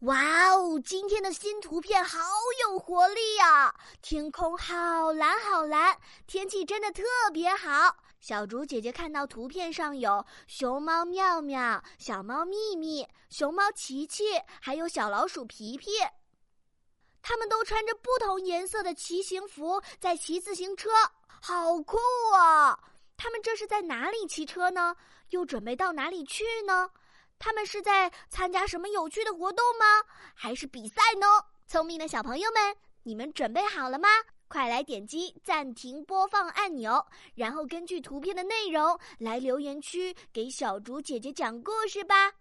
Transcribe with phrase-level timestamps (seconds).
[0.00, 2.18] 哇哦，今天的新图片好
[2.62, 3.74] 有活力呀！
[4.02, 5.96] 天空好蓝好蓝，
[6.26, 7.02] 天气真的特
[7.32, 7.96] 别好。
[8.20, 14.24] 小竹姐姐看到图片上有熊猫妙妙、小猫咪咪、熊猫琪琪，
[14.60, 15.92] 还有小老鼠皮皮。
[17.22, 20.90] 他们都穿着不同颜色的骑行服，在骑自行车，
[21.40, 21.96] 好酷
[22.34, 22.78] 啊！
[23.16, 24.94] 他们这是在哪里骑车呢？
[25.30, 26.90] 又准备到哪里去呢？
[27.38, 29.84] 他们是在参加什么有趣的活动吗？
[30.34, 31.26] 还是比赛呢？
[31.66, 34.08] 聪明的小朋友们，你们准备好了吗？
[34.48, 42.32] 快来点击暂停播放按钮，然后根据图片的内容来留言区给小竹姐姐讲故事吧。